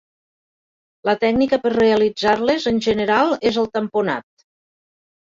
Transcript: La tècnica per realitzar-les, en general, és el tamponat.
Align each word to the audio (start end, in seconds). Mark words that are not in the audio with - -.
La 1.09 1.15
tècnica 1.25 1.59
per 1.67 1.73
realitzar-les, 1.77 2.67
en 2.75 2.83
general, 2.89 3.33
és 3.55 3.63
el 3.67 3.73
tamponat. 3.79 4.31